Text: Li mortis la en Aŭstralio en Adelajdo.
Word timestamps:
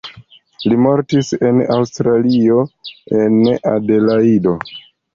Li 0.71 0.79
mortis 0.85 1.29
la 1.35 1.51
en 1.53 1.61
Aŭstralio 1.77 2.59
en 3.23 3.39
Adelajdo. 3.77 4.61